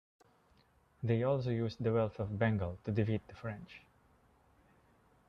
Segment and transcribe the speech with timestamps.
[1.03, 3.83] They also used the wealth of Bengal to defeat the French.